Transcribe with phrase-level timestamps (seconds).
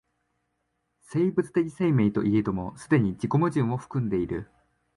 [1.03, 4.49] 生物的生命といえども既に自己矛盾を含んでいる。